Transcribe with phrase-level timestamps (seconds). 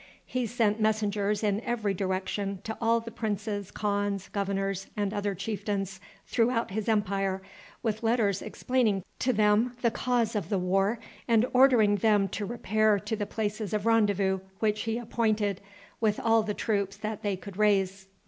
[0.25, 5.99] He sent messengers in every direction to all the princes, khans, governors, and other chieftains
[6.25, 7.43] throughout his empire,
[7.83, 12.97] with letters explaining to them the cause of the war, and ordering them to repair
[12.97, 15.61] to the places of rendezvous which he appointed,
[15.99, 18.07] with all the troops that they could raise.